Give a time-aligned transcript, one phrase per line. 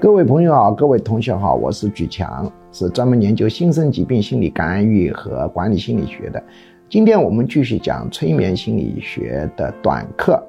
[0.00, 6.42] 各位朋友好，各位同学好，我是举强，是专门研究新生疾病心理干预和管理心理学的。
[6.88, 10.42] 今天我们继续讲催眠心理学的短课。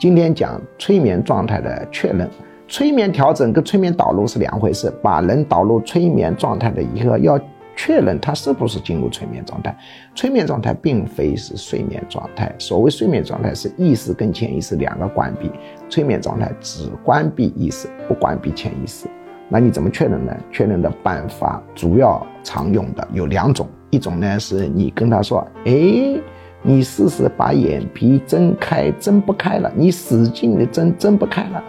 [0.00, 2.28] 今天讲催眠状态的确认。
[2.66, 7.38] 催眠调整跟催眠导入是两回事，把人导入催眠状态的以后要。
[7.78, 9.74] 确认他是不是进入催眠状态？
[10.12, 12.52] 催眠状态并非是睡眠状态。
[12.58, 15.48] 所谓睡眠状态是意识跟潜意识两个关闭，
[15.88, 19.06] 催眠状态只关闭意识，不关闭潜意识。
[19.48, 20.36] 那你怎么确认呢？
[20.50, 26.20] 确认的办法主要常用的有两种，一种呢是你跟他说：“哎，
[26.62, 31.62] 你试试把眼皮睁开，睁不开了，你使劲的睁，睁不开了，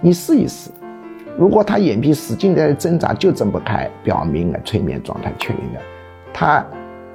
[0.00, 0.70] 你试一试。”
[1.38, 5.80] 如果他眼皮使劲在挣扎，就睁不开，表明了催眠状态确定了。
[6.32, 6.64] 他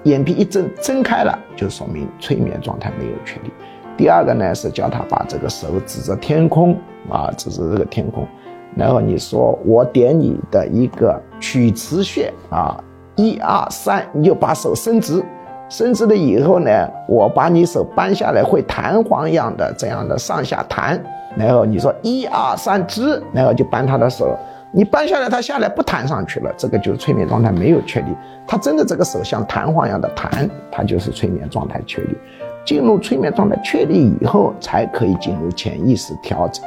[0.04, 3.52] 眼皮一睁睁开了，就说明催眠状态没有确立。
[3.98, 6.78] 第二个呢是叫他把这个手指着天空
[7.10, 8.28] 啊，指着这个天空，
[8.76, 12.80] 然后你说我点你的一个曲池穴啊，
[13.16, 15.24] 一二三，你就把手伸直。
[15.72, 16.70] 伸直了以后呢，
[17.08, 21.02] 我把你手扳下来，会弹簧一样的这样的上下弹。
[21.38, 24.38] 然后你说一二三支，然后就扳他的手。
[24.74, 28.08] 你扳下来，他下来不弹上去了，这个就是催眠状态没有确立。
[28.46, 32.18] 他真的这个手像弹簧一样的弹，他就是催眠状态确立。
[32.66, 36.66] 进入催眠状态确立以后，才可以进入潜意识调整。